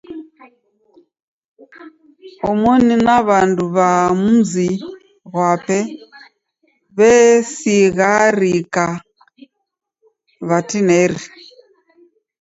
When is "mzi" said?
4.23-4.69